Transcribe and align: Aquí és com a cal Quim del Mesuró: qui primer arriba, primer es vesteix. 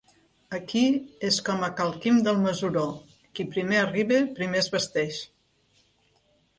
Aquí 0.57 0.79
és 1.29 1.37
com 1.49 1.65
a 1.67 1.69
cal 1.81 1.93
Quim 2.07 2.17
del 2.29 2.41
Mesuró: 2.47 2.87
qui 3.37 3.49
primer 3.55 3.81
arriba, 3.85 4.21
primer 4.43 4.67
es 4.67 4.75
vesteix. 4.79 5.25